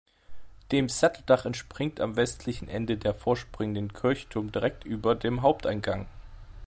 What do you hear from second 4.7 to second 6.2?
über dem Haupteingang.